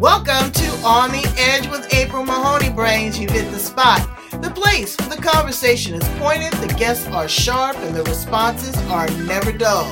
[0.00, 3.18] Welcome to On the Edge with April Mahoney Brains.
[3.18, 4.00] You've hit the spot.
[4.30, 9.10] The place where the conversation is pointed, the guests are sharp, and the responses are
[9.24, 9.84] never dull.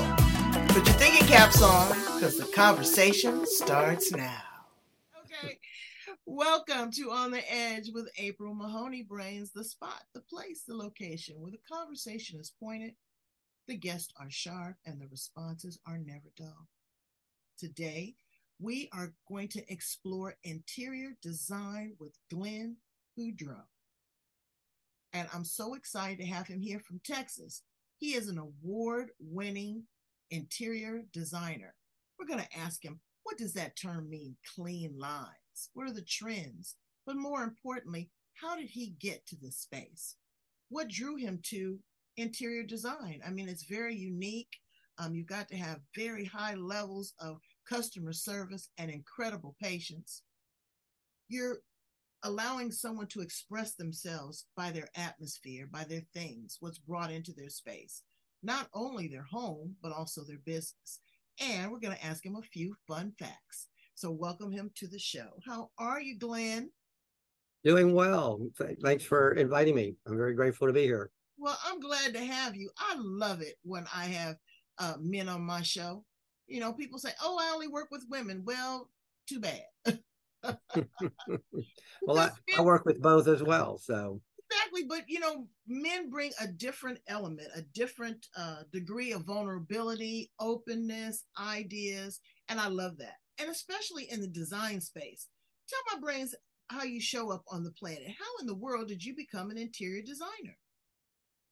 [0.69, 4.41] Put your thinking caps on, because the conversation starts now.
[5.26, 5.58] Okay.
[6.25, 11.38] Welcome to On the Edge with April Mahoney Brains, the spot, the place, the location
[11.38, 12.95] where the conversation is pointed,
[13.67, 16.66] the guests are sharp, and the responses are never dull.
[17.59, 18.15] Today,
[18.61, 22.77] we are going to explore interior design with Glen
[23.19, 23.66] Boudreaux.
[25.12, 27.62] And I'm so excited to have him here from Texas.
[27.98, 29.84] He is an award winning
[30.30, 31.74] interior designer.
[32.18, 34.37] We're going to ask him, what does that term mean?
[34.55, 35.70] Clean lines.
[35.74, 36.77] What are the trends?
[37.06, 40.16] But more importantly, how did he get to this space?
[40.68, 41.79] What drew him to
[42.16, 43.20] interior design?
[43.27, 44.51] I mean, it's very unique.
[44.98, 50.22] Um, you've got to have very high levels of customer service, and incredible patience,
[51.28, 51.59] you're
[52.24, 57.51] allowing someone to express themselves by their atmosphere, by their things, what's brought into their
[57.51, 58.02] space,
[58.43, 61.01] not only their home, but also their business.
[61.40, 63.68] And we're going to ask him a few fun facts.
[63.95, 65.28] So, welcome him to the show.
[65.47, 66.71] How are you, Glen?
[67.65, 68.41] Doing well.
[68.83, 69.95] Thanks for inviting me.
[70.06, 71.11] I'm very grateful to be here.
[71.37, 72.71] Well, I'm glad to have you.
[72.78, 74.37] I love it when I have
[74.78, 76.05] uh, men on my show
[76.49, 78.91] you know, people say, "Oh, I only work with women." Well,
[79.29, 79.63] too bad.
[82.03, 84.21] well, I, I work with both as well, so.
[84.51, 90.31] Exactly but you know men bring a different element a different uh, degree of vulnerability
[90.41, 93.17] openness ideas and i love that.
[93.39, 95.29] And especially in the design space.
[95.69, 96.35] Tell my brains
[96.71, 98.09] how you show up on the planet.
[98.09, 100.57] How in the world did you become an interior designer?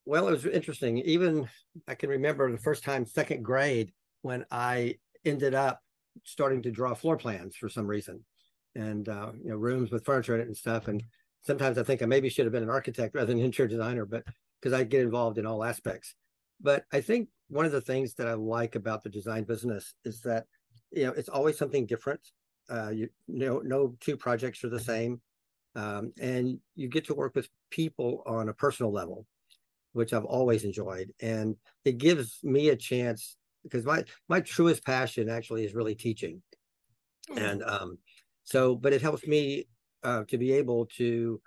[0.06, 0.98] Well it was interesting.
[0.98, 1.48] Even
[1.86, 3.92] i can remember the first time second grade
[4.26, 5.80] when I ended up
[6.24, 8.24] starting to draw floor plans for some reason.
[8.74, 10.88] And uh, you know rooms with furniture in it and stuff.
[10.88, 11.02] And
[11.46, 14.04] sometimes i think i maybe should have been an architect rather than an interior designer
[14.04, 14.24] but
[14.60, 16.14] because i get involved in all aspects.
[16.60, 20.20] But i think one of the things that i like about the design business is
[20.22, 20.44] that
[20.90, 22.20] you know it's always something different.
[22.68, 25.20] Uh, you, know no two projects are the same.
[25.76, 29.26] Um, and you get to work with people on a personal level
[29.92, 31.12] which i've always enjoyed.
[31.20, 36.40] And it gives me a chance because my my truest passion actually is really teaching
[37.30, 37.38] mm.
[37.38, 37.98] and um
[38.44, 39.66] so but it helps me
[40.02, 41.40] uh, to be able to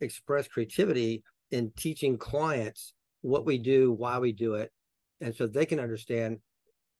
[0.00, 4.70] express creativity in teaching clients what we do why we do it
[5.20, 6.38] and so they can understand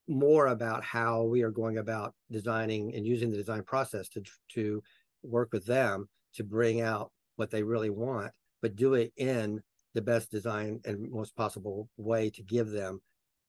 [0.09, 4.83] more about how we are going about designing and using the design process to to
[5.23, 8.31] work with them to bring out what they really want
[8.61, 9.63] but do it in
[9.95, 13.01] the best design and most possible way to give them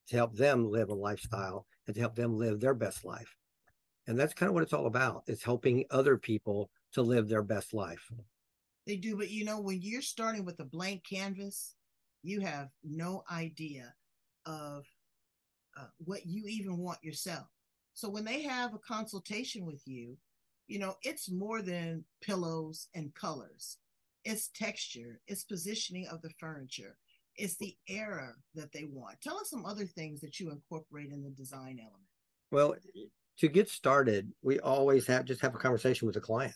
[0.08, 3.36] to help them live a lifestyle and to help them live their best life.
[4.06, 5.24] And that's kind of what it's all about.
[5.26, 8.10] It's helping other people to live their best life.
[8.86, 11.74] They do, but you know, when you're starting with a blank canvas,
[12.22, 13.92] you have no idea
[14.46, 14.86] of
[15.78, 17.46] uh, what you even want yourself.
[17.94, 20.16] So when they have a consultation with you,
[20.68, 23.78] you know, it's more than pillows and colors.
[24.24, 26.96] It's texture, it's positioning of the furniture,
[27.36, 29.20] it's the era that they want.
[29.20, 32.08] Tell us some other things that you incorporate in the design element.
[32.50, 32.74] Well,
[33.38, 36.54] to get started, we always have just have a conversation with the client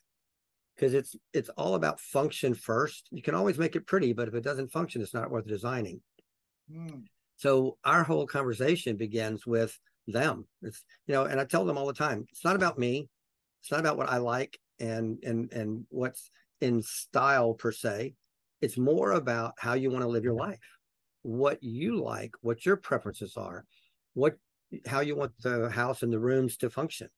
[0.75, 3.09] because it's it's all about function first.
[3.11, 6.01] You can always make it pretty, but if it doesn't function, it's not worth designing.
[6.73, 7.05] Mm.
[7.37, 10.47] So our whole conversation begins with them.
[10.63, 13.09] It's you know, and I tell them all the time, it's not about me.
[13.63, 16.31] It's not about what I like and and and what's
[16.61, 18.15] in style per se.
[18.61, 20.59] It's more about how you want to live your life,
[21.23, 23.65] what you like, what your preferences are,
[24.15, 24.37] what
[24.87, 27.09] how you want the house and the rooms to function.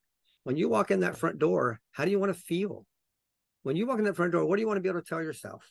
[0.44, 2.86] When you walk in that front door, how do you want to feel?
[3.62, 5.06] When you walk in that front door, what do you want to be able to
[5.06, 5.70] tell yourself?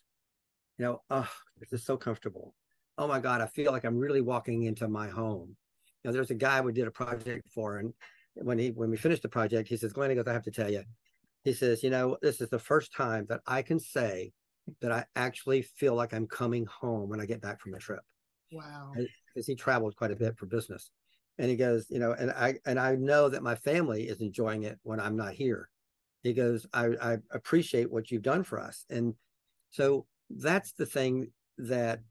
[0.77, 2.53] You know, oh, this is so comfortable.
[2.97, 5.55] Oh my God, I feel like I'm really walking into my home.
[6.03, 7.93] You know, there's a guy we did a project for, and
[8.35, 10.51] when he when we finished the project, he says, Glen, he goes, I have to
[10.51, 10.83] tell you.
[11.43, 14.31] He says, you know, this is the first time that I can say
[14.81, 18.01] that I actually feel like I'm coming home when I get back from the trip.
[18.51, 18.91] Wow.
[19.33, 20.91] Because he traveled quite a bit for business.
[21.37, 24.63] And he goes, you know, and I and I know that my family is enjoying
[24.63, 25.69] it when I'm not here.
[26.23, 28.85] He goes, I, I appreciate what you've done for us.
[28.89, 29.15] And
[29.71, 32.01] so that's the thing that,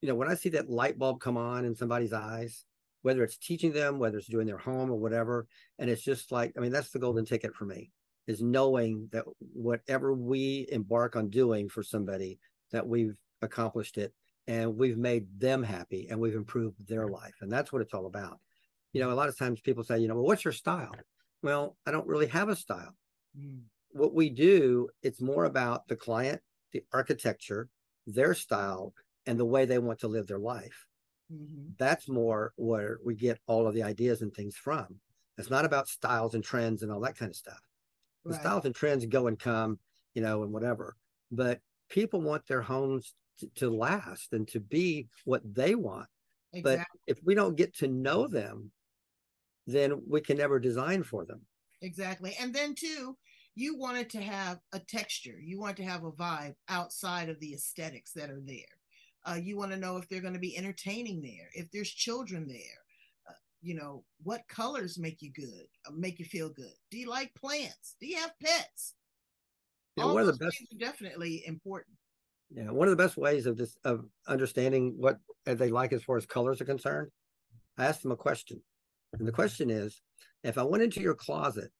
[0.00, 2.64] you know, when I see that light bulb come on in somebody's eyes,
[3.02, 5.46] whether it's teaching them, whether it's doing their home or whatever,
[5.78, 7.90] and it's just like, I mean, that's the golden ticket for me
[8.26, 12.38] is knowing that whatever we embark on doing for somebody
[12.72, 14.12] that we've accomplished it
[14.46, 18.06] and we've made them happy and we've improved their life and that's what it's all
[18.06, 18.38] about
[18.92, 20.94] you know a lot of times people say you know well what's your style
[21.42, 22.94] well i don't really have a style
[23.38, 23.60] mm.
[23.90, 26.40] what we do, it's more about the client,
[26.72, 27.68] the architecture,
[28.06, 28.92] their style,
[29.26, 30.86] and the way they want to live their life.
[31.32, 31.70] Mm-hmm.
[31.78, 35.00] That's more where we get all of the ideas and things from.
[35.38, 37.60] It's not about styles and trends and all that kind of stuff.
[38.24, 38.32] Right.
[38.34, 39.78] The styles and trends go and come,
[40.14, 40.96] you know, and whatever.
[41.30, 46.06] But people want their homes to, to last and to be what they want.
[46.52, 46.84] Exactly.
[47.06, 48.70] But if we don't get to know them,
[49.66, 51.40] then we can never design for them.
[51.82, 52.36] Exactly.
[52.40, 53.16] And then too,
[53.54, 55.38] you wanted to have a texture.
[55.42, 58.56] You want to have a vibe outside of the aesthetics that are there.
[59.26, 62.46] Uh, you want to know if they're going to be entertaining there, if there's children
[62.46, 62.83] there.
[63.64, 66.72] Uh, you know, what colors make you good, uh, make you feel good?
[66.90, 67.96] Do you like plants?
[68.00, 68.94] Do you have pets?
[69.96, 71.96] Yeah, All one of the best definitely important.
[72.54, 76.16] Yeah, one of the best ways of this of understanding what they like as far
[76.16, 77.10] as colors are concerned.
[77.78, 78.60] I asked them a question,
[79.18, 80.00] and the question is,
[80.42, 81.70] if I went into your closet,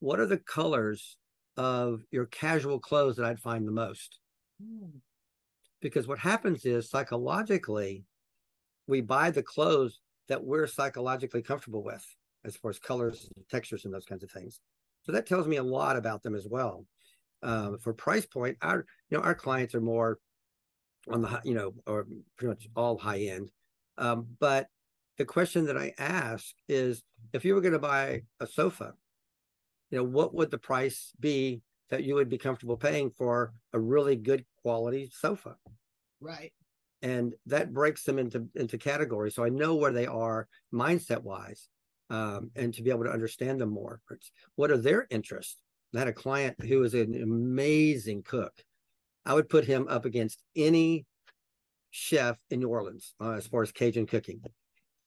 [0.00, 1.16] what are the colors
[1.56, 4.18] of your casual clothes that I'd find the most?
[4.62, 5.00] Mm
[5.82, 8.04] because what happens is psychologically
[8.86, 12.04] we buy the clothes that we're psychologically comfortable with
[12.44, 14.60] as far as colors textures and those kinds of things
[15.02, 16.86] so that tells me a lot about them as well
[17.42, 20.18] um, for price point our you know our clients are more
[21.10, 23.50] on the you know or pretty much all high end
[23.98, 24.68] um, but
[25.18, 27.02] the question that i ask is
[27.32, 28.94] if you were going to buy a sofa
[29.90, 33.78] you know what would the price be that you would be comfortable paying for a
[33.78, 35.56] really good quality sofa.
[36.22, 36.50] Right.
[37.02, 39.34] And that breaks them into into categories.
[39.34, 41.68] So I know where they are mindset wise,
[42.10, 44.00] um, and to be able to understand them more.
[44.54, 45.56] What are their interests?
[45.94, 48.52] I had a client who is an amazing cook.
[49.26, 51.06] I would put him up against any
[51.90, 54.42] chef in New Orleans uh, as far as Cajun cooking.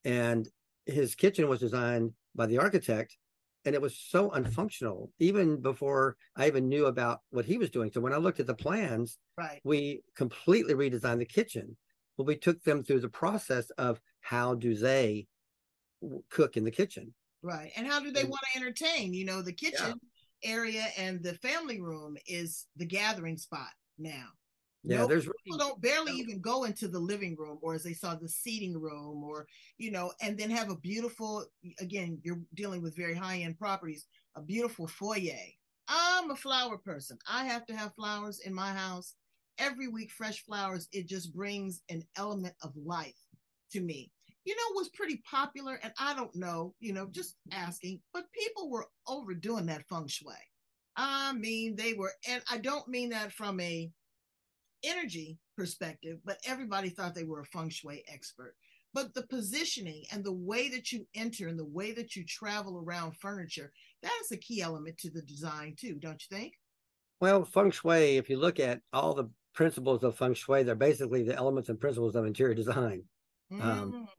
[0.03, 0.47] And
[0.86, 3.18] his kitchen was designed by the architect
[3.65, 7.92] and it was so unfunctional even before I even knew about what he was doing.
[7.92, 11.75] So when I looked at the plans, right, we completely redesigned the kitchen.
[12.18, 15.28] But we took them through the process of how do they
[16.30, 19.14] cook in the kitchen, right, and how do they and, want to entertain?
[19.14, 20.00] You know, the kitchen
[20.42, 20.52] yeah.
[20.52, 24.28] area and the family room is the gathering spot now.
[24.88, 28.14] Yeah, there's people don't barely even go into the living room or as they saw
[28.14, 29.48] the seating room or
[29.80, 31.44] you know, and then have a beautiful
[31.80, 35.34] again, you're dealing with very high-end properties, a beautiful foyer.
[35.88, 37.18] I'm a flower person.
[37.28, 39.16] I have to have flowers in my house
[39.57, 40.88] every week, fresh flowers.
[40.92, 43.16] It just brings an element of life
[43.72, 44.12] to me.
[44.46, 48.69] You know, was pretty popular, and I don't know, you know, just asking, but people
[48.69, 50.34] were overdoing that feng shui.
[50.96, 53.92] I mean, they were, and I don't mean that from a
[54.84, 58.56] energy perspective, but everybody thought they were a feng shui expert.
[58.94, 62.78] But the positioning and the way that you enter and the way that you travel
[62.78, 63.74] around furniture,
[64.04, 66.54] that is a key element to the design too, don't you think?
[67.19, 71.24] Well, feng shui, if you look at all the principles of feng shui, they're basically
[71.24, 73.04] the elements and principles of interior design.
[73.52, 73.63] Um, mm.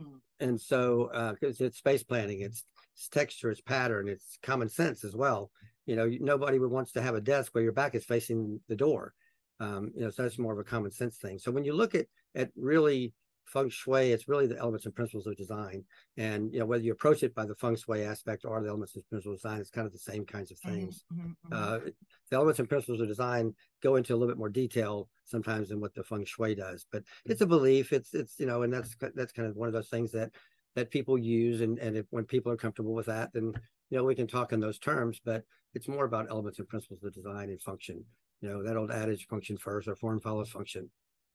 [0.00, 1.08] Um, and so,
[1.40, 5.50] because uh, it's space planning, it's, it's texture, it's pattern, it's common sense as well.
[5.86, 9.14] You know, nobody wants to have a desk where your back is facing the door.
[9.60, 11.38] Um, you know, so that's more of a common sense thing.
[11.38, 13.14] So when you look at at really
[13.46, 15.84] feng shui, it's really the elements and principles of design.
[16.16, 18.94] And you know, whether you approach it by the feng shui aspect or the elements
[18.94, 21.04] and principles of design, it's kind of the same kinds of mm-hmm, things.
[21.12, 21.86] Mm-hmm, mm-hmm.
[21.86, 21.90] Uh,
[22.30, 25.80] the elements and principles of design go into a little bit more detail sometimes than
[25.80, 26.86] what the feng shui does.
[26.90, 27.92] But it's a belief.
[27.92, 30.32] It's it's you know, and that's that's kind of one of those things that
[30.74, 31.60] that people use.
[31.60, 33.52] And and if, when people are comfortable with that, then
[33.90, 35.20] you know we can talk in those terms.
[35.24, 38.04] But it's more about elements and principles of design and function
[38.40, 40.90] you know that old adage function first or form follows function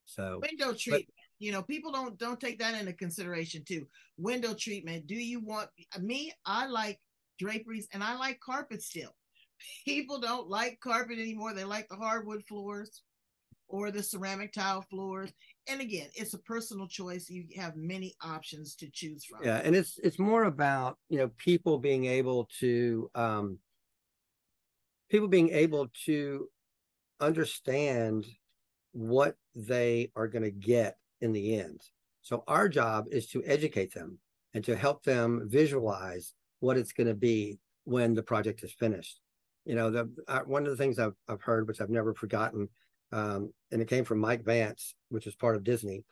[0.06, 1.08] so window treatment
[1.41, 3.88] you know people don't don't take that into consideration too.
[4.17, 5.69] Window treatment do you want
[6.00, 7.00] me i like
[7.39, 9.15] draperies and i like carpet still
[9.86, 11.53] people don't like carpet anymore.
[11.53, 13.01] They like the hardwood floors
[13.67, 15.31] or the ceramic tile floors.
[15.67, 17.29] And again it's a personal choice.
[17.29, 19.39] You have many options to choose from.
[19.43, 23.57] Yeah and it's it's more about you know people being able to um
[25.10, 26.48] people being able to
[27.19, 28.25] understand
[28.93, 31.82] what they are going to get in the end.
[32.22, 34.20] So our job is to educate them
[34.54, 39.20] and to help them visualize what it's going to be when the project is finished.
[39.66, 42.68] You know, the uh, one of the things I've I've heard, which I've never forgotten,
[43.12, 46.04] um, and it came from Mike Vance, which was part of Disney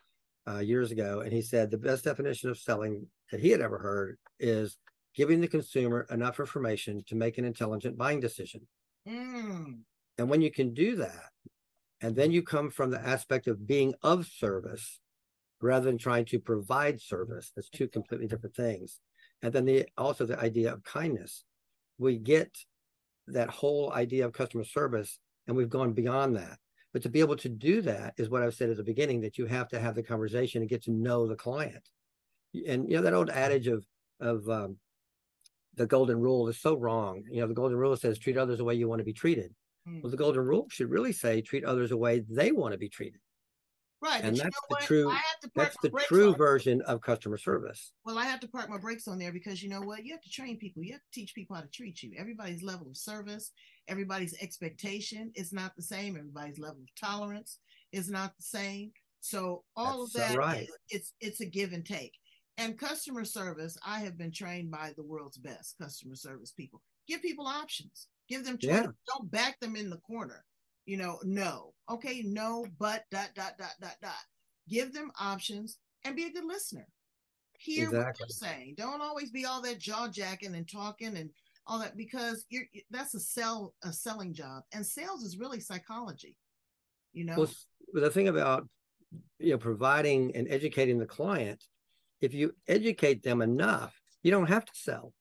[0.47, 3.77] uh, years ago, and he said the best definition of selling that he had ever
[3.77, 4.77] heard is
[5.15, 8.61] giving the consumer enough information to make an intelligent buying decision.
[9.07, 9.79] Mm.
[10.17, 11.29] And when you can do that,
[12.01, 14.99] and then you come from the aspect of being of service
[15.61, 18.99] rather than trying to provide service, that's two completely different things.
[19.41, 21.43] And then the also the idea of kindness.
[21.97, 22.57] We get
[23.27, 26.57] that whole idea of customer service and we've gone beyond that
[26.93, 29.37] but to be able to do that is what i've said at the beginning that
[29.37, 31.89] you have to have the conversation and get to know the client
[32.67, 33.85] and you know that old adage of
[34.19, 34.77] of um,
[35.75, 38.63] the golden rule is so wrong you know the golden rule says treat others the
[38.63, 39.53] way you want to be treated.
[39.89, 40.01] Hmm.
[40.01, 42.89] well the golden rule should really say treat others the way they want to be
[42.89, 43.19] treated
[44.01, 44.23] Right.
[44.23, 45.13] And that's the, true,
[45.55, 47.91] that's the true version of customer service.
[48.05, 50.05] Well, I have to park my brakes on there because you know what?
[50.05, 50.83] You have to train people.
[50.83, 52.13] You have to teach people how to treat you.
[52.17, 53.51] Everybody's level of service,
[53.89, 56.15] everybody's expectation is not the same.
[56.15, 57.59] Everybody's level of tolerance
[57.91, 58.91] is not the same.
[59.19, 60.61] So all that's of that, so right.
[60.61, 62.13] is, it's it's a give and take.
[62.59, 66.81] And customer service, I have been trained by the world's best customer service people.
[67.07, 68.07] Give people options.
[68.27, 68.69] Give them choice.
[68.69, 68.85] Yeah.
[69.07, 70.45] Don't back them in the corner
[70.89, 71.73] you know, no.
[71.87, 74.11] Okay, no, but dot dot dot dot dot.
[74.67, 76.87] Give them options and be a good listener.
[77.59, 77.99] Hear exactly.
[77.99, 78.73] what they're saying.
[78.75, 81.29] Don't always be all that jaw jacking and talking and
[81.67, 86.35] all that because you're that's a sell a selling job and sales is really psychology.
[87.13, 87.35] You know.
[87.37, 87.51] Well,
[87.93, 88.67] the thing about
[89.37, 91.63] you know providing and educating the client,
[92.21, 95.13] if you educate them enough, you don't have to sell.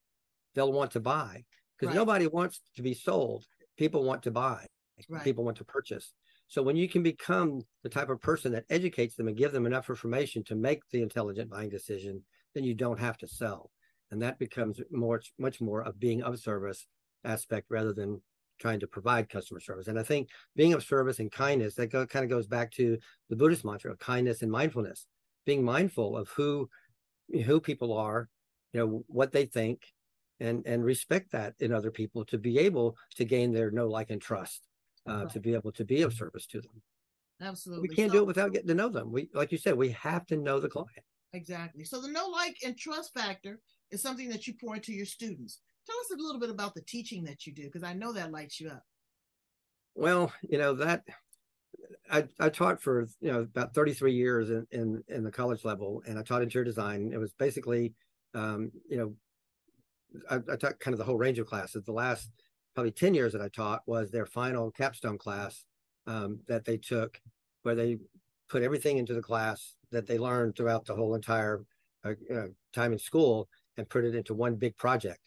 [0.54, 1.44] They'll want to buy
[1.76, 2.00] because right.
[2.00, 3.44] nobody wants to be sold.
[3.76, 4.66] People want to buy
[5.08, 5.24] right.
[5.24, 6.14] people want to purchase.
[6.48, 9.66] So when you can become the type of person that educates them and give them
[9.66, 12.22] enough information to make the intelligent buying decision,
[12.54, 13.70] then you don't have to sell.
[14.10, 16.86] And that becomes more much more of being of service
[17.24, 18.22] aspect rather than
[18.58, 19.86] trying to provide customer service.
[19.86, 22.98] And I think being of service and kindness, that go, kind of goes back to
[23.28, 25.06] the Buddhist mantra of kindness and mindfulness,
[25.46, 26.68] being mindful of who
[27.44, 28.28] who people are,
[28.72, 29.82] you know, what they think,
[30.40, 34.10] and and respect that in other people to be able to gain their know, like,
[34.10, 34.68] and trust
[35.06, 36.82] uh, to be able to be of service to them.
[37.40, 37.88] Absolutely.
[37.88, 39.12] We can't so, do it without getting to know them.
[39.12, 41.04] We, like you said, we have to know the client.
[41.32, 41.84] Exactly.
[41.84, 45.60] So the know, like, and trust factor is something that you pour into your students.
[45.86, 48.32] Tell us a little bit about the teaching that you do, because I know that
[48.32, 48.82] lights you up.
[49.94, 51.04] Well, you know that
[52.10, 56.02] I, I taught for you know about 33 years in, in in the college level,
[56.06, 57.10] and I taught interior design.
[57.12, 57.94] It was basically,
[58.34, 59.14] um, you know,
[60.30, 61.84] I, I taught kind of the whole range of classes.
[61.84, 62.30] The last
[62.74, 65.64] probably 10 years that I taught was their final capstone class
[66.06, 67.20] um, that they took,
[67.62, 67.98] where they
[68.48, 71.64] put everything into the class that they learned throughout the whole entire
[72.04, 75.20] uh, uh, time in school and put it into one big project.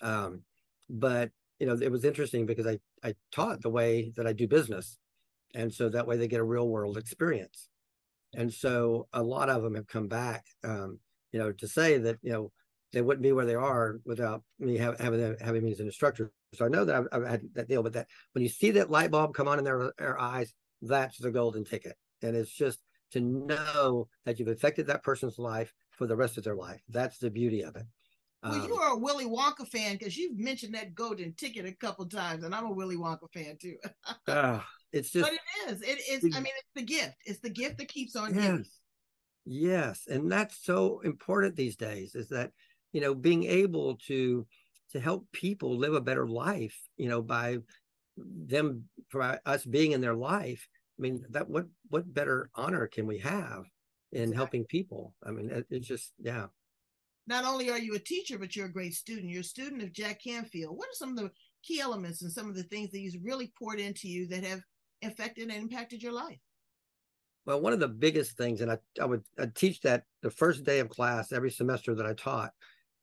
[0.00, 0.42] Um,
[0.88, 4.46] but you know, it was interesting because I I taught the way that I do
[4.46, 4.98] business,
[5.54, 7.68] and so that way they get a real world experience.
[8.34, 10.98] And so a lot of them have come back, um,
[11.32, 12.52] you know, to say that you know
[12.92, 16.32] they wouldn't be where they are without me have, having having me as an instructor.
[16.54, 18.90] So I know that I've, I've, had that deal, but that when you see that
[18.90, 22.80] light bulb come on in their, their eyes, that's the golden ticket, and it's just
[23.12, 26.80] to know that you've affected that person's life for the rest of their life.
[26.88, 27.84] That's the beauty of it.
[28.42, 31.72] Well, um, you are a Willy Wonka fan because you've mentioned that golden ticket a
[31.72, 33.76] couple times, and I'm a Willy Wonka fan too.
[34.92, 35.82] it's just, but it is.
[35.82, 36.36] It is.
[36.36, 37.16] I mean, it's the gift.
[37.24, 38.64] It's the gift that keeps on yes, giving.
[39.44, 42.14] Yes, and that's so important these days.
[42.14, 42.50] Is that
[42.92, 44.46] you know being able to
[44.92, 47.58] to help people live a better life you know by
[48.16, 50.68] them for us being in their life
[50.98, 53.64] i mean that what what better honor can we have
[54.12, 54.36] in exactly.
[54.36, 56.46] helping people i mean it, it's just yeah
[57.26, 59.92] not only are you a teacher but you're a great student you're a student of
[59.92, 61.30] jack canfield what are some of the
[61.64, 64.60] key elements and some of the things that he's really poured into you that have
[65.02, 66.38] affected and impacted your life
[67.46, 70.64] well one of the biggest things and i, I would I'd teach that the first
[70.64, 72.52] day of class every semester that i taught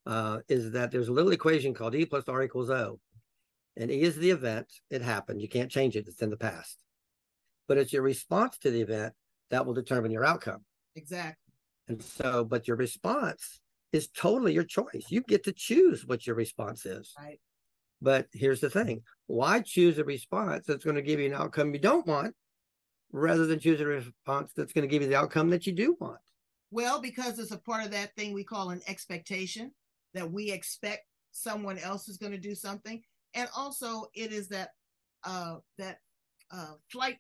[0.10, 3.00] uh, is that there's a little equation called E plus R equals O.
[3.78, 5.42] And E is the event, it happened.
[5.42, 6.78] You can't change it, it's in the past.
[7.68, 9.14] But it's your response to the event
[9.52, 10.66] that will determine your outcome.
[10.96, 11.54] Exactly.
[11.88, 15.06] And so, but your response is totally your choice.
[15.10, 17.14] You get to choose what your response is.
[17.18, 17.40] Right.
[18.02, 21.74] But here's the thing why choose a response that's going to give you an outcome
[21.74, 22.34] you don't want
[23.12, 25.98] rather than choose a response that's going to give you the outcome that you do
[26.00, 26.20] want?
[26.72, 29.72] Well, because it's a part of that thing we call an expectation
[30.14, 33.02] that we expect someone else is going to do something.
[33.34, 34.70] And also it is that
[35.24, 35.98] uh that
[36.52, 37.18] uh flight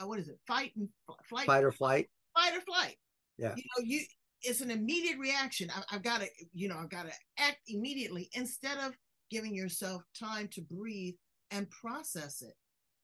[0.00, 0.38] uh, what is it?
[0.46, 0.88] Fight and
[1.24, 1.46] flight?
[1.46, 2.08] Fight or flight.
[2.34, 2.96] Fight or flight.
[3.38, 3.54] Yeah.
[3.56, 4.00] You know you
[4.42, 5.70] it's an immediate reaction.
[5.74, 8.94] I, have got to you know i've got to act immediately instead of
[9.30, 11.14] giving yourself time to breathe
[11.50, 12.54] and process it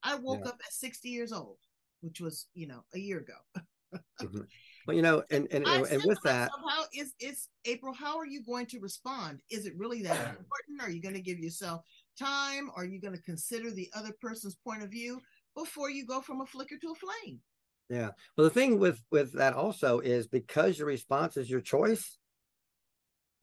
[0.02, 0.50] i woke yeah.
[0.50, 1.58] up at 60 years old
[2.00, 3.62] which was you know a year ago
[4.22, 4.42] mm-hmm.
[4.86, 7.92] Well, you know, and and, and, and with that, how is it's April?
[7.92, 9.40] How are you going to respond?
[9.50, 10.80] Is it really that important?
[10.80, 11.82] Are you going to give yourself
[12.18, 12.70] time?
[12.76, 15.20] Are you going to consider the other person's point of view
[15.56, 17.40] before you go from a flicker to a flame?
[17.90, 18.10] Yeah.
[18.36, 22.18] Well, the thing with with that also is because your response is your choice.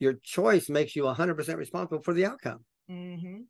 [0.00, 2.64] Your choice makes you 100% responsible for the outcome.
[2.90, 3.42] Mm-hmm.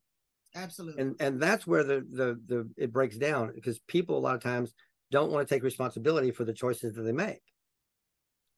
[0.54, 1.02] Absolutely.
[1.02, 4.42] And and that's where the the the it breaks down because people a lot of
[4.42, 4.72] times
[5.10, 7.42] don't want to take responsibility for the choices that they make.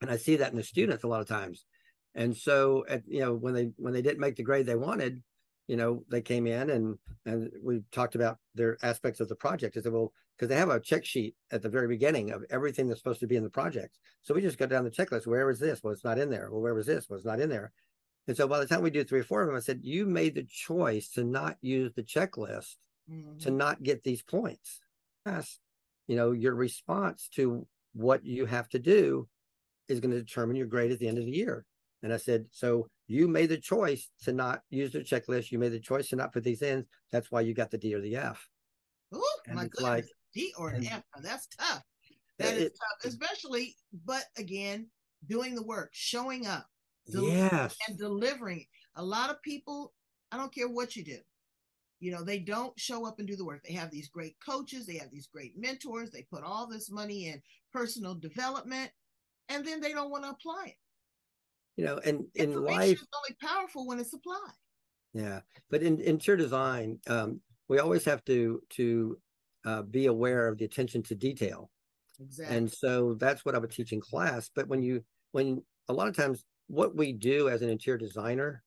[0.02, 1.64] And I see that in the students a lot of times.
[2.14, 5.22] And so at you know when they when they didn't make the grade they wanted,
[5.68, 9.76] you know, they came in and and we talked about their aspects of the project.
[9.76, 12.88] I said, well, because they have a check sheet at the very beginning of everything
[12.88, 13.98] that's supposed to be in the project.
[14.22, 15.26] So we just go down the checklist.
[15.26, 15.82] Where is this?
[15.82, 16.50] Well, it's not in there.
[16.50, 17.08] Well, where was this?
[17.08, 17.72] Well, it's not in there.
[18.28, 20.06] And so by the time we do three or four of them, I said, you
[20.06, 22.76] made the choice to not use the checklist
[23.10, 23.38] mm-hmm.
[23.38, 24.80] to not get these points.
[25.24, 25.58] Yes.
[26.08, 29.28] You know, your response to what you have to do
[29.88, 31.64] is going to determine your grade at the end of the year.
[32.02, 35.50] And I said, so you made the choice to not use the checklist.
[35.50, 36.84] You made the choice to not put these in.
[37.12, 38.48] That's why you got the D or the F.
[39.12, 39.80] Oh my goodness.
[39.80, 40.04] Like,
[40.34, 41.02] D or an F.
[41.22, 41.82] That's tough.
[42.38, 44.88] That it, is tough, especially, but again,
[45.26, 46.66] doing the work, showing up,
[47.06, 48.64] yes, and delivering.
[48.96, 49.92] A lot of people,
[50.32, 51.18] I don't care what you do,
[52.00, 53.62] you know, they don't show up and do the work.
[53.64, 57.28] They have these great coaches, they have these great mentors, they put all this money
[57.28, 57.40] in
[57.72, 58.90] personal development,
[59.48, 60.74] and then they don't want to apply it.
[61.76, 64.54] You know, and in life, is only powerful when it's applied.
[65.12, 69.18] Yeah, but in interior design, um, we always have to to
[69.64, 71.70] uh, be aware of the attention to detail.
[72.20, 72.56] Exactly.
[72.56, 74.50] And so that's what I would teach in class.
[74.54, 78.62] But when you when a lot of times what we do as an interior designer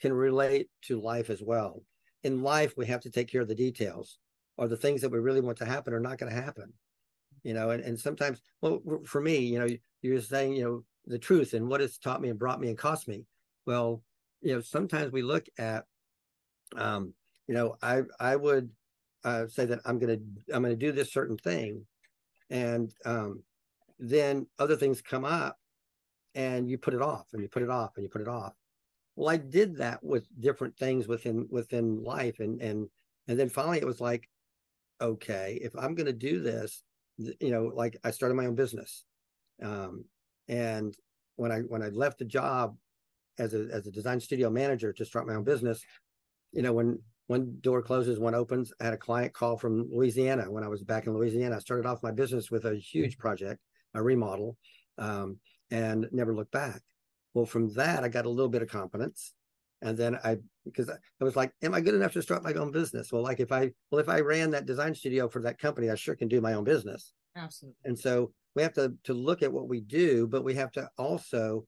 [0.00, 1.82] can relate to life as well.
[2.24, 4.18] In life, we have to take care of the details,
[4.56, 6.72] or the things that we really want to happen are not going to happen.
[7.42, 9.68] You know, and, and sometimes, well, for me, you know,
[10.02, 12.78] you're saying, you know, the truth and what it's taught me and brought me and
[12.78, 13.26] cost me.
[13.66, 14.02] Well,
[14.40, 15.84] you know, sometimes we look at,
[16.76, 17.14] um,
[17.48, 18.70] you know, I I would
[19.24, 20.18] uh, say that I'm gonna
[20.52, 21.84] I'm gonna do this certain thing,
[22.50, 23.42] and um,
[23.98, 25.58] then other things come up,
[26.34, 28.54] and you put it off and you put it off and you put it off.
[29.16, 32.88] Well, I did that with different things within within life, and and
[33.28, 34.28] and then finally it was like,
[35.00, 36.82] okay, if I'm gonna do this,
[37.18, 39.04] you know, like I started my own business,
[39.62, 40.04] um,
[40.48, 40.96] and
[41.36, 42.76] when I when I left the job
[43.38, 45.84] as a as a design studio manager to start my own business,
[46.52, 48.72] you know, when one door closes, one opens.
[48.80, 51.56] I had a client call from Louisiana when I was back in Louisiana.
[51.56, 53.60] I started off my business with a huge project,
[53.94, 54.56] a remodel,
[54.98, 55.38] um,
[55.72, 56.82] and never looked back.
[57.34, 59.32] Well, from that, I got a little bit of confidence.
[59.80, 62.70] And then I, because I was like, am I good enough to start my own
[62.70, 63.10] business?
[63.10, 65.96] Well, like if I, well, if I ran that design studio for that company, I
[65.96, 67.12] sure can do my own business.
[67.34, 67.78] Absolutely.
[67.84, 70.88] And so we have to to look at what we do, but we have to
[70.98, 71.66] also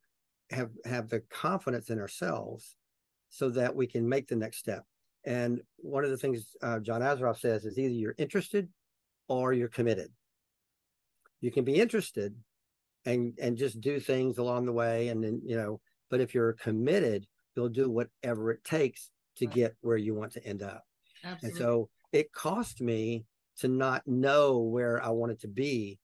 [0.50, 2.76] have have the confidence in ourselves
[3.30, 4.84] so that we can make the next step.
[5.24, 8.68] And one of the things uh, John Assaraf says is either you're interested
[9.28, 10.12] or you're committed.
[11.40, 12.36] You can be interested
[13.06, 15.80] and and just do things along the way, and then you know.
[16.10, 19.54] But if you're committed, you'll do whatever it takes to right.
[19.54, 20.84] get where you want to end up.
[21.24, 21.48] Absolutely.
[21.48, 23.24] And so it cost me
[23.58, 25.98] to not know where I wanted to be,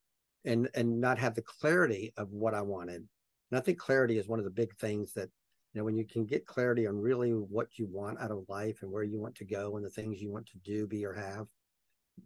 [0.45, 3.07] and and not have the clarity of what I wanted.
[3.51, 5.29] And I think clarity is one of the big things that
[5.73, 8.79] you know when you can get clarity on really what you want out of life
[8.83, 11.13] and where you want to go and the things you want to do be or
[11.13, 11.47] have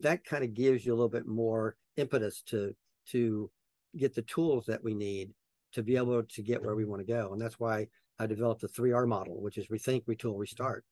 [0.00, 2.74] that kind of gives you a little bit more impetus to
[3.10, 3.50] to
[3.96, 5.30] get the tools that we need
[5.72, 7.86] to be able to get where we want to go and that's why
[8.18, 10.84] i developed the 3r model which is rethink retool restart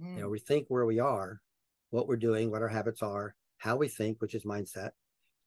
[0.00, 0.16] mm.
[0.16, 1.40] you know rethink where we are
[1.90, 4.90] what we're doing what our habits are how we think which is mindset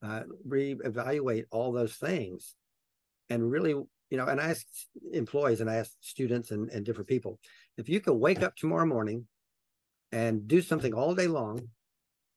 [0.03, 2.55] uh, reevaluate all those things
[3.29, 3.75] and really
[4.13, 4.67] you know, and I ask
[5.11, 7.39] employees and I ask students and, and different people,
[7.79, 9.25] if you could wake up tomorrow morning
[10.11, 11.67] and do something all day long,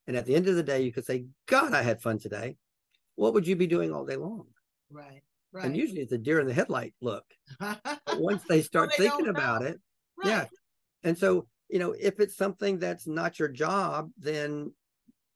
[0.06, 2.56] and at the end of the day you could say, God, I had fun today,
[3.16, 4.46] what would you be doing all day long?
[4.90, 5.22] Right.
[5.52, 5.64] Right.
[5.64, 7.24] And usually it's a deer in the headlight look.
[8.14, 9.80] once they start they thinking about it,
[10.18, 10.28] right.
[10.28, 10.44] yeah.
[11.02, 14.72] And so, you know, if it's something that's not your job, then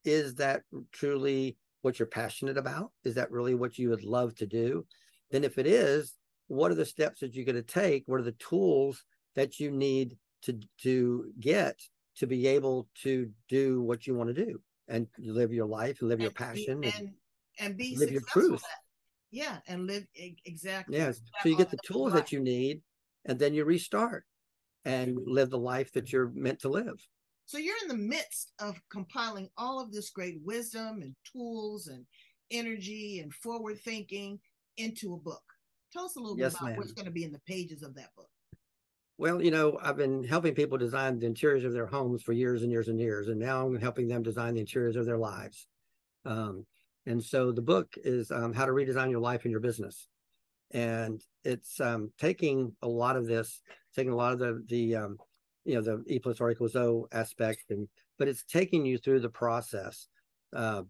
[0.04, 2.90] is that truly what you're passionate about?
[3.04, 4.84] Is that really what you would love to do?
[5.30, 6.14] Then if it is,
[6.50, 9.04] what are the steps that you're going to take what are the tools
[9.36, 11.76] that you need to to get
[12.16, 16.08] to be able to do what you want to do and live your life and
[16.08, 17.10] live and your passion be, and,
[17.60, 18.64] and be live your truth
[19.30, 20.04] yeah and live
[20.44, 22.80] exactly yes so you get the tools that you need
[23.26, 24.24] and then you restart
[24.84, 27.00] and live the life that you're meant to live
[27.46, 32.04] so you're in the midst of compiling all of this great wisdom and tools and
[32.50, 34.38] energy and forward thinking
[34.76, 35.42] into a book
[35.92, 36.78] Tell us a little yes, bit about ma'am.
[36.78, 38.28] what's going to be in the pages of that book.
[39.18, 42.62] Well, you know, I've been helping people design the interiors of their homes for years
[42.62, 45.66] and years and years, and now I'm helping them design the interiors of their lives.
[46.24, 46.64] Um,
[47.10, 50.06] and so the book is um, how to redesign your life and your business,
[50.70, 53.62] and it's um, taking a lot of this,
[53.96, 55.18] taking a lot of the the um,
[55.64, 59.18] you know the e plus r equals o aspect and but it's taking you through
[59.18, 60.06] the process
[60.54, 60.82] uh,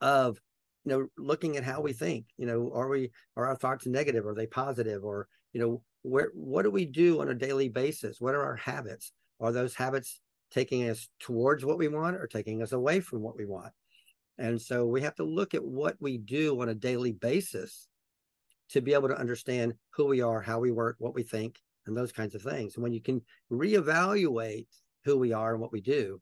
[0.00, 0.38] of
[0.84, 4.24] you know looking at how we think you know are we are our thoughts negative?
[4.26, 5.04] Are they positive?
[5.04, 8.20] Or you know where what do we do on a daily basis?
[8.20, 9.10] What are our habits?
[9.40, 10.20] Are those habits
[10.52, 13.72] taking us towards what we want or taking us away from what we want
[14.38, 17.88] and so we have to look at what we do on a daily basis
[18.70, 21.96] to be able to understand who we are how we work what we think and
[21.96, 22.74] those kinds of things.
[22.74, 24.66] And when you can reevaluate
[25.04, 26.20] who we are and what we do,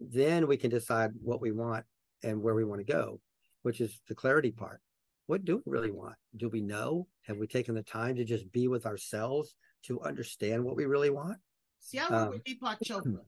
[0.00, 1.84] then we can decide what we want
[2.22, 3.20] and where we want to go,
[3.62, 4.80] which is the clarity part.
[5.26, 6.14] What do we really want?
[6.36, 7.06] Do we know?
[7.26, 11.10] Have we taken the time to just be with ourselves to understand what we really
[11.10, 11.38] want?
[11.80, 13.20] See, I work um, with Deepak Chopra,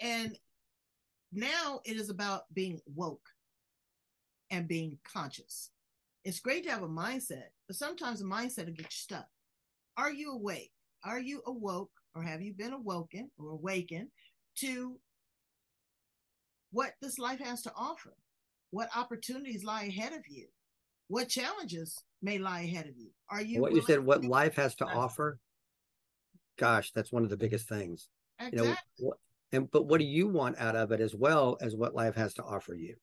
[0.00, 0.38] and
[1.32, 3.28] now it is about being woke
[4.50, 5.70] and being conscious.
[6.24, 9.26] It's great to have a mindset, but sometimes a mindset will get you stuck.
[9.96, 10.72] Are you awake?
[11.04, 14.08] are you awoke or have you been awoken or awakened
[14.56, 14.98] to
[16.72, 18.14] what this life has to offer?
[18.70, 20.46] What opportunities lie ahead of you?
[21.08, 23.10] What challenges may lie ahead of you?
[23.28, 25.38] Are you what you said what life has to offer?
[26.58, 28.08] Gosh, that's one of the biggest things.
[28.38, 28.58] Exactly.
[28.58, 29.18] You know, what,
[29.52, 32.34] and but what do you want out of it as well as what life has
[32.34, 32.94] to offer you?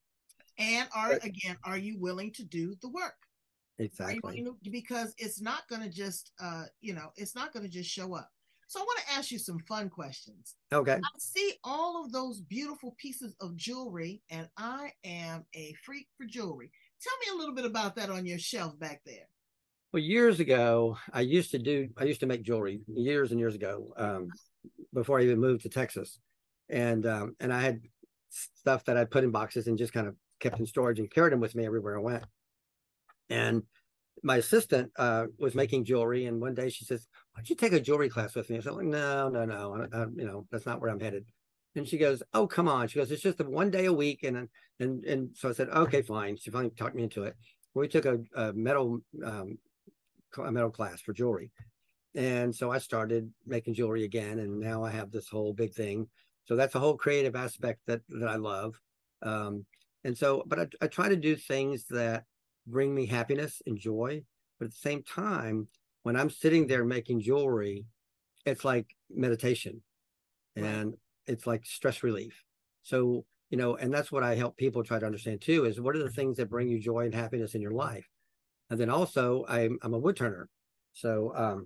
[0.58, 3.15] And are again, are you willing to do the work?
[3.80, 4.43] Exactly.
[4.72, 8.15] because it's not going to just, uh, you know, it's not going to just show
[8.15, 8.30] up.
[8.67, 10.56] So I want to ask you some fun questions.
[10.74, 10.96] Okay.
[10.96, 16.26] I see all of those beautiful pieces of jewelry, and I am a freak for
[16.26, 16.72] jewelry.
[17.02, 19.30] Tell me a little bit about that on your shelf back there.
[19.93, 23.56] Well, years ago, I used to do, I used to make jewelry years and years
[23.56, 24.28] ago, um,
[24.93, 26.20] before I even moved to Texas.
[26.67, 27.80] And, um, and I had
[28.30, 31.34] stuff that I put in boxes and just kind of kept in storage and carried
[31.34, 32.26] them with me everywhere I went.
[33.30, 33.63] And
[34.23, 37.73] my assistant uh, was making jewelry, and one day she says, "Why don't you take
[37.73, 40.65] a jewelry class with me?" I said, "No, no, no, I, I, you know that's
[40.65, 41.26] not where I'm headed."
[41.76, 44.50] And she goes, "Oh, come on!" She goes, "It's just one day a week," and
[44.80, 47.36] and and so I said, "Okay, fine." She finally talked me into it.
[47.73, 49.60] We took a, a metal um,
[50.38, 51.52] a metal class for jewelry,
[52.15, 56.08] and so I started making jewelry again, and now I have this whole big thing.
[56.45, 58.80] So that's a whole creative aspect that that I love.
[59.21, 59.65] Um,
[60.08, 62.24] and so, but I, I try to do things that
[62.65, 64.24] bring me happiness and joy.
[64.58, 65.67] But at the same time,
[66.04, 67.84] when I'm sitting there making jewelry,
[68.46, 69.82] it's like meditation
[70.56, 70.93] and
[71.26, 72.41] it's like stress relief.
[72.84, 75.93] So, you know, and that's what I help people try to understand too is what
[75.98, 78.08] are the things that bring you joy and happiness in your life?
[78.70, 80.48] And then also I'm I'm a wood turner.
[80.93, 81.65] So um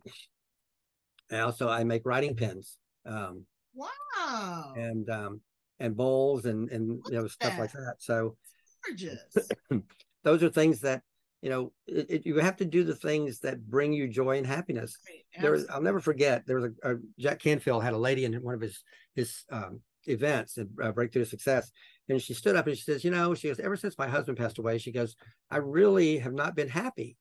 [1.31, 2.79] I also I make writing pens.
[3.05, 4.73] Um wow.
[4.75, 5.41] And um
[5.81, 7.95] and bowls and and you know stuff like that.
[7.99, 8.37] So
[8.85, 9.49] gorgeous.
[10.23, 11.01] those are things that
[11.41, 14.47] you know it, it, you have to do the things that bring you joy and
[14.47, 14.97] happiness.
[15.05, 18.33] Right, there i'll never forget there was a, a, jack canfield had a lady in
[18.35, 18.83] one of his
[19.15, 21.71] his um, events uh, breakthrough success
[22.09, 24.37] and she stood up and she says you know she goes ever since my husband
[24.37, 25.15] passed away she goes
[25.49, 27.17] i really have not been happy.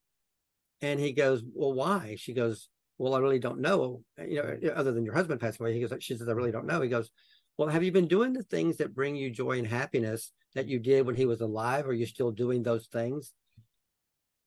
[0.82, 2.16] And he goes well why?
[2.18, 2.68] She goes
[2.98, 5.92] well i really don't know you know other than your husband passed away he goes
[6.02, 6.80] she says i really don't know.
[6.80, 7.10] He goes
[7.56, 10.78] well have you been doing the things that bring you joy and happiness that you
[10.78, 11.86] did when he was alive?
[11.86, 13.32] Are you still doing those things?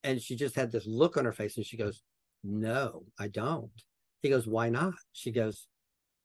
[0.03, 2.01] And she just had this look on her face and she goes,
[2.43, 3.71] No, I don't.
[4.21, 4.95] He goes, Why not?
[5.13, 5.67] She goes,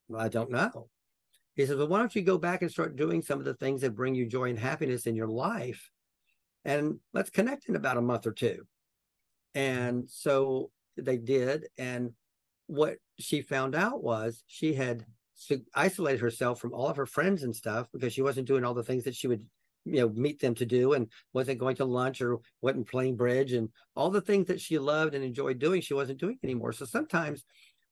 [0.08, 0.88] well, I don't know.
[1.54, 3.82] He says, Well, why don't you go back and start doing some of the things
[3.82, 5.90] that bring you joy and happiness in your life?
[6.64, 8.66] And let's connect in about a month or two.
[9.54, 11.66] And so they did.
[11.76, 12.12] And
[12.66, 15.04] what she found out was she had
[15.74, 18.83] isolated herself from all of her friends and stuff because she wasn't doing all the
[18.83, 19.44] things that she would
[19.85, 23.53] you know meet them to do and wasn't going to lunch or wasn't playing bridge
[23.53, 26.72] and all the things that she loved and enjoyed doing she wasn't doing anymore.
[26.72, 27.44] So sometimes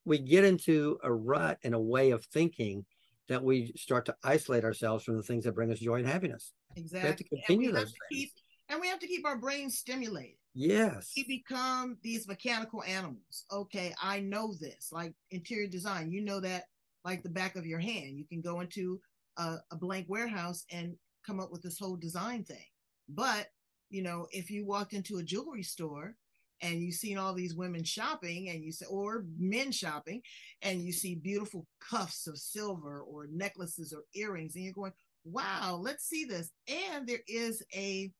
[0.05, 2.85] we get into a rut and a way of thinking
[3.27, 6.53] that we start to isolate ourselves from the things that bring us joy and happiness.
[6.75, 8.31] Exactly we have to continue those to keep,
[8.69, 10.37] and we have to keep our brains stimulated.
[10.53, 11.11] Yes.
[11.15, 13.45] We become these mechanical animals.
[13.51, 16.65] Okay i know this like interior design you know that
[17.07, 18.17] like the back of your hand.
[18.17, 18.99] You can go into
[19.37, 20.93] a, a blank warehouse and
[21.25, 22.65] come up with this whole design thing.
[23.07, 23.47] But,
[23.89, 26.15] you know, if you walked into a jewelry store
[26.61, 30.21] and you seen all these women shopping and you say or men shopping
[30.63, 34.91] and you see beautiful cuffs of silver or necklaces or earrings and you're going
[35.23, 36.51] wow let's see this.
[36.67, 38.11] And there is a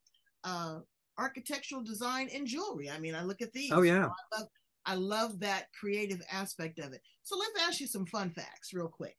[0.43, 0.80] uh
[1.17, 2.89] architectural design in jewelry.
[2.89, 3.71] I mean i look at these.
[3.73, 4.06] Oh yeah.
[4.06, 4.47] I love,
[4.88, 8.88] I love that creative aspect of it so let's ask you some fun facts real
[8.88, 9.17] quick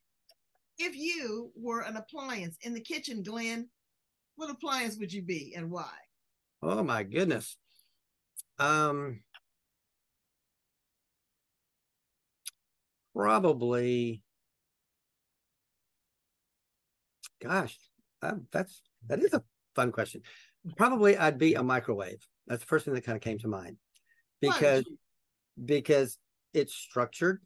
[0.77, 3.69] if you were an appliance in the kitchen glen
[4.39, 5.91] what appliance would you be and why?
[6.63, 7.57] Oh my goodness.
[8.57, 9.19] Um
[13.13, 14.23] probably
[17.43, 17.77] gosh,
[18.21, 19.43] um, that's that is a
[19.75, 20.21] fun question.
[20.77, 22.25] Probably I'd be a microwave.
[22.47, 23.75] That's the first thing that kind of came to mind
[24.39, 24.85] because
[25.65, 26.17] because
[26.53, 27.41] it's structured.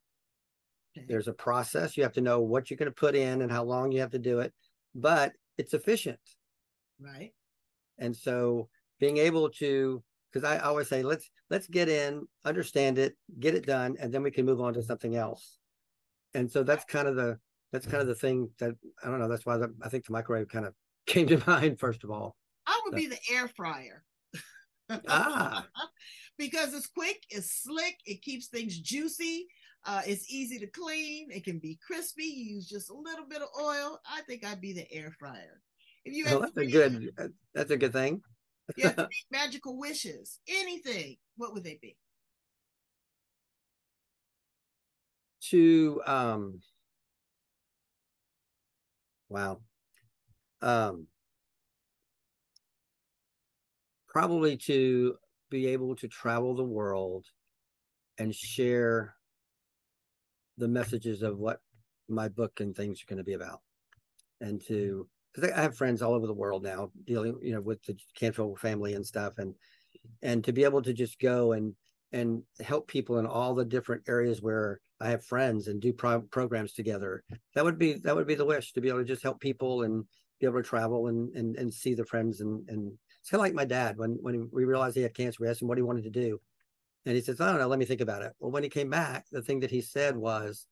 [1.07, 1.97] There's a process.
[1.97, 4.11] You have to know what you're going to put in and how long you have
[4.11, 4.53] to do it,
[4.93, 6.19] but it's efficient.
[6.99, 7.31] Right.
[7.97, 13.15] And so being able to because I always say let's let's get in, understand it,
[13.39, 15.57] get it done, and then we can move on to something else.
[16.33, 17.37] And so that's kind of the
[17.71, 18.73] that's kind of the thing that
[19.03, 19.27] I don't know.
[19.27, 20.73] That's why the, I think the microwave kind of
[21.05, 22.35] came to mind first of all.
[22.65, 24.03] I would be the air fryer.
[25.07, 25.67] Ah.
[26.47, 29.47] because it's quick, it's slick, it keeps things juicy,
[29.85, 32.23] uh, it's easy to clean, it can be crispy.
[32.23, 33.99] You use just a little bit of oil.
[34.09, 35.61] I think I'd be the air fryer.
[36.05, 37.13] If you Well, had that's a good
[37.53, 38.21] that's a good thing.
[38.77, 41.97] you three magical wishes, anything, what would they be?
[45.49, 46.61] to um
[49.29, 49.59] wow
[50.61, 51.07] um
[54.07, 55.15] probably to
[55.53, 57.27] be able to travel the world
[58.17, 59.15] and share
[60.57, 61.59] the messages of what
[62.09, 63.61] my book and things are going to be about
[64.41, 67.83] and to because I have friends all over the world now dealing you know with
[67.83, 69.53] the Canfield family and stuff and
[70.23, 71.75] and to be able to just go and
[72.11, 76.21] and help people in all the different areas where I have friends and do pro-
[76.21, 77.23] programs together.
[77.53, 79.83] That would be that would be the wish to be able to just help people
[79.83, 80.05] and
[80.39, 83.45] be able to travel and and, and see the friends and and it's kind of
[83.45, 85.39] like my dad when when we realized he had cancer.
[85.41, 86.41] We asked him what he wanted to do,
[87.05, 87.67] and he says, "I don't know.
[87.69, 90.17] Let me think about it." Well, when he came back, the thing that he said
[90.17, 90.67] was,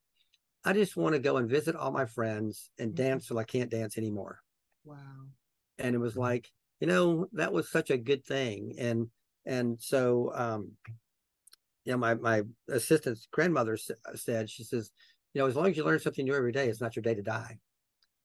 [0.66, 2.96] "I just want to go and visit all my friends and Mhm.
[2.96, 4.42] dance till I can't dance anymore."
[4.84, 5.32] Wow.
[5.78, 9.12] and it was like you know that was such a good thing and
[9.46, 10.78] and so um
[11.86, 14.92] you know my my assistant's grandmother s- said she says
[15.34, 17.16] you know as long as you learn something new every day it's not your day
[17.16, 17.60] to die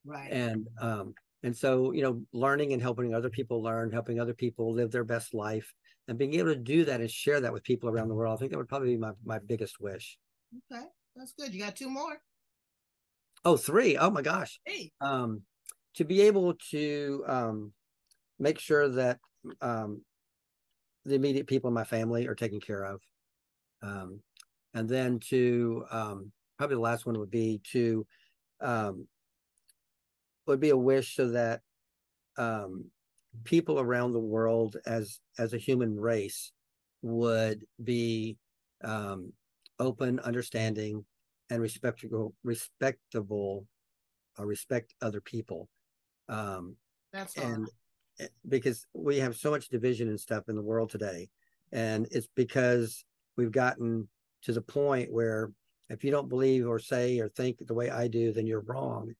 [0.04, 0.40] Right.
[0.40, 1.14] and um
[1.46, 5.04] and so you know learning and helping other people learn helping other people live their
[5.04, 5.72] best life
[6.08, 8.38] and being able to do that and share that with people around the world i
[8.38, 10.18] think that would probably be my, my biggest wish
[10.72, 10.84] okay.
[11.18, 11.54] That's good.
[11.54, 12.20] You got two more.
[13.46, 14.92] oh three oh my gosh Hey.
[15.00, 15.40] um,
[15.94, 17.72] to be able to um,
[18.38, 19.18] make sure that
[19.62, 20.02] um,
[21.06, 23.00] the immediate people in my family are taken care of.
[23.82, 24.20] Um,
[24.74, 28.06] and then to um, probably the last one would be to
[28.60, 29.06] um,
[30.46, 31.60] would be a wish so that
[32.38, 32.86] um,
[33.44, 36.52] people around the world as as a human race
[37.02, 38.36] would be
[38.82, 39.32] um,
[39.78, 41.04] open, understanding,
[41.50, 43.66] and respectable respectable
[44.38, 45.68] or respect other people.
[46.28, 46.76] Um,
[47.12, 47.68] That's and
[48.20, 51.28] eh, because we have so much division and stuff in the world today
[51.72, 53.04] and it's because
[53.36, 54.08] we've gotten
[54.42, 55.50] to the point where
[55.88, 59.12] if you don't believe or say or think the way i do then you're wrong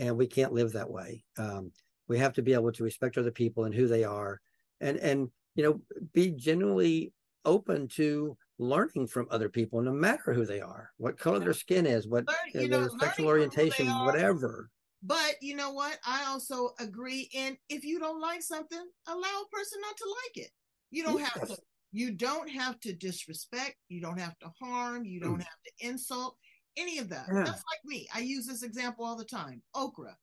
[0.00, 1.22] and we can't live that way.
[1.38, 1.70] Um,
[2.08, 4.40] we have to be able to respect other people and who they are
[4.80, 5.80] and and you know
[6.12, 7.12] be genuinely
[7.44, 11.86] open to learning from other people no matter who they are what color their skin
[11.86, 14.70] is what Learn- you know, their sexual learning from who orientation whatever.
[15.02, 15.98] But you know what?
[16.04, 20.44] I also agree in if you don't like something, allow a person not to like
[20.44, 20.50] it.
[20.90, 21.56] You don't have to
[21.92, 26.36] you don't have to disrespect, you don't have to harm, you don't have to insult
[26.76, 27.26] any of that.
[27.28, 27.44] Yeah.
[27.44, 28.08] That's like me.
[28.14, 29.62] I use this example all the time.
[29.74, 30.16] Okra.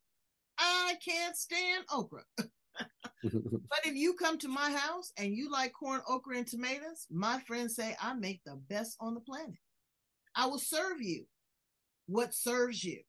[0.57, 2.23] I can't stand okra.
[3.23, 7.39] But if you come to my house and you like corn, okra, and tomatoes, my
[7.47, 9.57] friends say I make the best on the planet.
[10.35, 11.25] I will serve you
[12.05, 13.01] what serves you.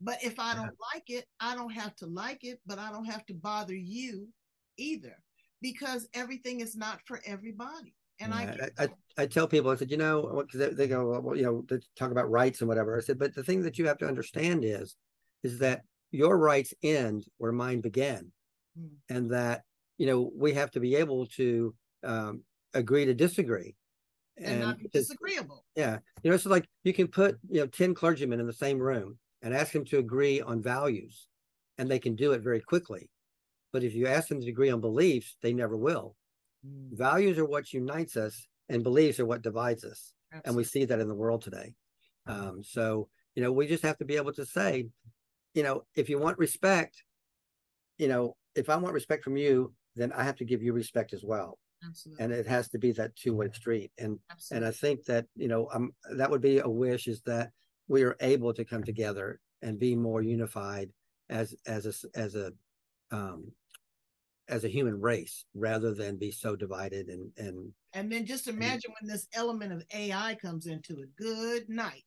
[0.00, 3.04] But if I don't like it, I don't have to like it, but I don't
[3.04, 4.28] have to bother you
[4.76, 5.16] either
[5.60, 7.94] because everything is not for everybody.
[8.24, 8.88] And I, Yeah, I, I,
[9.22, 11.78] I tell people, I said, you know, because they, they go, well, you know, they
[11.96, 12.96] talk about rights and whatever.
[12.96, 14.96] I said, but the thing that you have to understand is,
[15.42, 18.30] is that your rights end where mine began,
[18.78, 18.86] Hmm.
[19.10, 19.64] and that
[19.98, 23.74] you know we have to be able to um, agree to disagree.
[24.38, 25.64] and not be disagreeable.
[25.76, 28.78] yeah, you know, it's like you can put you know ten clergymen in the same
[28.78, 31.26] room and ask them to agree on values,
[31.76, 33.10] and they can do it very quickly.
[33.72, 36.16] But if you ask them to agree on beliefs, they never will.
[36.64, 36.94] Hmm.
[36.94, 40.12] Values are what unites us, and beliefs are what divides us,
[40.44, 41.74] and we see that in the world today.
[42.26, 44.88] Um, so you know, we just have to be able to say,
[45.54, 47.02] you know, if you want respect,
[47.98, 51.12] you know, if I want respect from you, then I have to give you respect
[51.12, 52.24] as well, Absolutely.
[52.24, 53.90] and it has to be that two way street.
[53.98, 54.18] And
[54.50, 57.50] and I think that you know, um, that would be a wish is that
[57.88, 60.90] we are able to come together and be more unified
[61.28, 62.52] as as a as a
[63.10, 63.52] um,
[64.52, 68.92] as a human race rather than be so divided and and And then just imagine
[69.00, 71.16] when this element of AI comes into it.
[71.16, 72.04] Good night.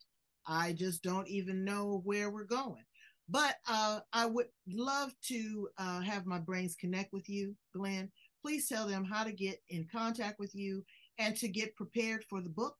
[0.47, 2.84] I just don't even know where we're going.
[3.27, 8.12] But uh, I would love to uh, have my brains connect with you, Glen.
[8.43, 10.84] Please tell them how to get in contact with you
[11.17, 12.75] and to get prepared for the book.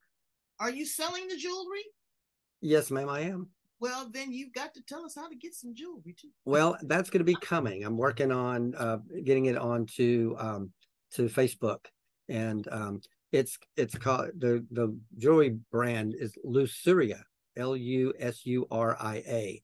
[0.60, 1.84] Are you selling the jewelry?
[2.62, 3.50] Yes, ma'am, I am.
[3.80, 6.30] Well, then you've got to tell us how to get some jewelry too.
[6.46, 7.84] Well, that's going to be coming.
[7.84, 10.72] I'm working on uh, getting it onto um,
[11.14, 11.86] to Facebook,
[12.30, 17.22] and um, it's it's called the the jewelry brand is Lusuria,
[17.58, 19.64] L U S U R I A,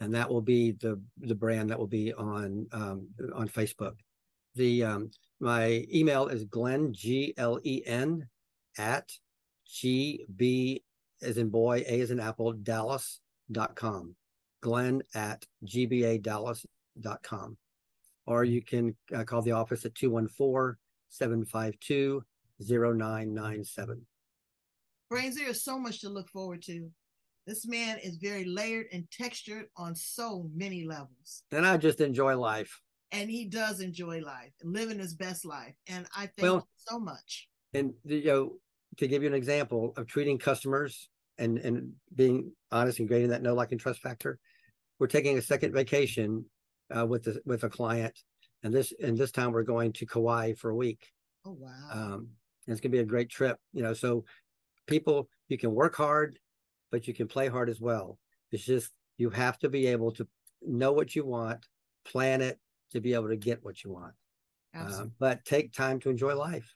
[0.00, 3.96] and that will be the the brand that will be on um, on Facebook.
[4.54, 8.28] The um, my email is Glen G L E N
[8.78, 9.10] at
[9.66, 10.82] G B
[11.22, 12.52] as in boy, A as in apple,
[13.50, 14.14] Dallas.com.
[14.60, 17.56] Glen at gbadallas.com.
[18.26, 20.76] Or you can uh, call the office at 214
[21.08, 22.22] 752
[22.60, 24.04] 0997.
[25.08, 26.90] Brains, there is so much to look forward to.
[27.46, 31.44] This man is very layered and textured on so many levels.
[31.50, 32.78] And I just enjoy life.
[33.12, 35.74] And he does enjoy life living his best life.
[35.86, 37.48] And I thank Well- so much.
[37.72, 38.58] And you know,
[38.98, 41.08] to give you an example of treating customers
[41.38, 44.38] and and being honest and grading that no like and trust factor,
[44.98, 46.44] we're taking a second vacation
[46.96, 48.18] uh, with the, with a client,
[48.62, 51.06] and this and this time we're going to Kauai for a week.
[51.46, 51.88] Oh, wow.
[51.90, 52.28] Um,
[52.66, 53.94] and it's gonna be a great trip, you know.
[53.94, 54.24] So
[54.86, 56.38] people, you can work hard,
[56.90, 58.18] but you can play hard as well.
[58.50, 60.26] It's just you have to be able to
[60.62, 61.66] know what you want,
[62.04, 62.58] plan it
[62.92, 64.14] to be able to get what you want.
[64.74, 65.04] Absolutely.
[65.04, 66.74] Um, but take time to enjoy life.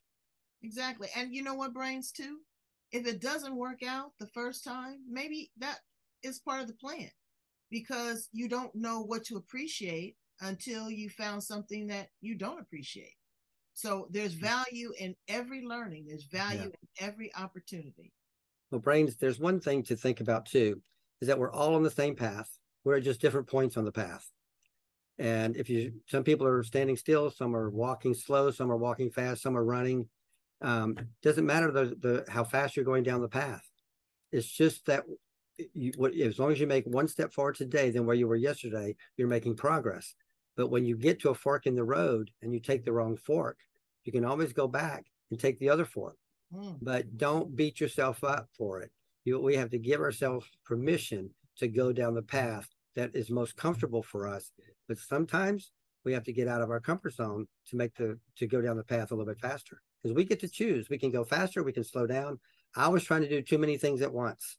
[0.62, 1.08] Exactly.
[1.16, 2.38] And you know what, brains, too?
[2.92, 5.78] If it doesn't work out the first time, maybe that
[6.22, 7.10] is part of the plan
[7.70, 13.14] because you don't know what to appreciate until you found something that you don't appreciate.
[13.74, 14.44] So there's mm-hmm.
[14.44, 16.64] value in every learning, there's value Yeah.
[16.64, 18.12] in every opportunity.
[18.70, 20.82] Well, brains, there's one thing to think about too,
[21.20, 22.58] is that we're all on the same path.
[22.84, 24.30] We're at just different points on the path.
[25.18, 29.10] And if you, some people are standing still, some are walking slow, some are walking
[29.10, 30.08] fast, some are running.
[30.62, 33.68] Um, doesn't matter the, the how fast you're going down the path.
[34.30, 35.04] It's just that
[35.74, 38.36] you, what, as long as you make one step forward today than where you were
[38.36, 40.14] yesterday, you're making progress.
[40.56, 43.16] But when you get to a fork in the road and you take the wrong
[43.16, 43.58] fork,
[44.04, 46.16] you can always go back and take the other fork
[46.54, 46.76] Mm.
[46.82, 48.90] but don't beat yourself up for it.
[49.24, 53.56] You, we have to give ourselves permission to go down the path that is most
[53.56, 54.50] comfortable for us.
[54.86, 55.72] But sometimes
[56.04, 58.76] we have to get out of our comfort zone to make the to go down
[58.76, 60.88] the path a little bit faster because we get to choose.
[60.88, 61.62] We can go faster.
[61.62, 62.38] We can slow down.
[62.74, 64.56] I was trying to do too many things at once,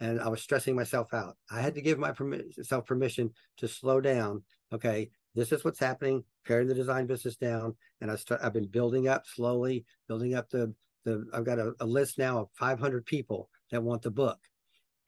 [0.00, 1.36] and I was stressing myself out.
[1.50, 4.42] I had to give myself permission to slow down.
[4.72, 6.24] Okay, this is what's happening.
[6.46, 8.40] Paring the design business down, and I start.
[8.42, 10.74] I've been building up slowly, building up the
[11.04, 14.38] the I've got a, a list now of 500 people that want the book,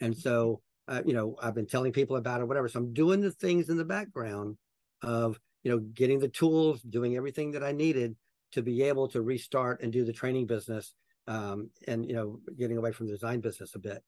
[0.01, 2.69] and so uh, you know I've been telling people about it, whatever.
[2.69, 4.57] So I'm doing the things in the background
[5.03, 8.17] of you know getting the tools, doing everything that I needed
[8.53, 10.95] to be able to restart and do the training business,
[11.27, 14.03] um, and you know getting away from the design business a bit.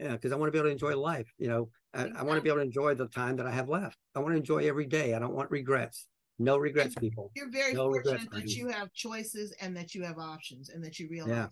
[0.00, 1.32] Yeah, because I want to be able to enjoy life.
[1.38, 3.68] You know, I, I want to be able to enjoy the time that I have
[3.68, 3.96] left.
[4.16, 5.14] I want to enjoy every day.
[5.14, 6.08] I don't want regrets.
[6.40, 7.30] No regrets, people.
[7.36, 10.98] You're very No fortunate that you have choices and that you have options and that
[10.98, 11.48] you realize Yeah.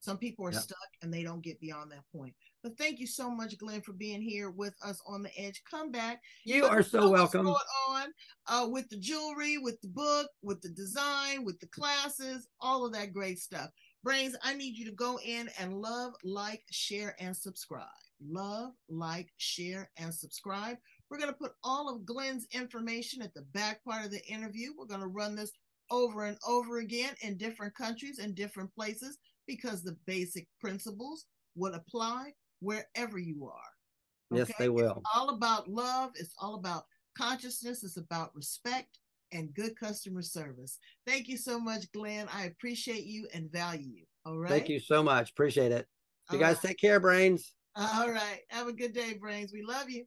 [0.00, 0.58] some people are Yeah.
[0.58, 2.34] stuck and they don't get beyond that point.
[2.64, 5.62] But thank you so much, Glen, for being here with us on the edge.
[5.70, 6.22] Come back.
[6.44, 7.44] You Let are so welcome.
[7.44, 7.58] Going
[7.90, 8.06] on
[8.46, 12.94] uh, with the jewelry, with the book, with the design, with the classes, all of
[12.94, 13.68] that great stuff.
[14.02, 17.84] Brains, I need you to go in and love, like, share, and subscribe.
[18.26, 20.78] Love, like, share, and subscribe.
[21.10, 24.70] We're going to put all of Glen's information at the back part of the interview.
[24.74, 25.52] We're going to run this
[25.90, 31.74] over and over again in different countries and different places because the basic principles would
[31.74, 32.32] apply
[32.64, 34.36] wherever you are.
[34.36, 34.96] Yes, they will.
[34.98, 36.10] It's all about love.
[36.16, 36.84] It's all about
[37.16, 37.84] consciousness.
[37.84, 38.98] It's about respect
[39.32, 40.78] and good customer service.
[41.06, 42.26] Thank you so much, Glen.
[42.32, 44.04] I appreciate you and value you.
[44.24, 44.50] All right.
[44.50, 45.30] Thank you so much.
[45.30, 45.86] Appreciate it.
[46.30, 46.68] You All guys right.
[46.68, 47.52] take care, brains.
[47.76, 48.40] All right.
[48.48, 49.52] Have a good day, Brains.
[49.52, 50.04] We love you.